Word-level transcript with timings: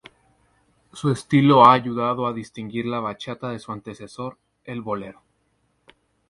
Su 0.93 1.11
estilo 1.11 1.63
ha 1.63 1.73
ayudado 1.73 2.25
a 2.25 2.33
distinguir 2.33 2.87
la 2.87 2.99
bachata 3.01 3.49
de 3.49 3.59
su 3.59 3.71
antecesor, 3.71 4.35
el 4.63 4.81
bolero. 4.81 5.21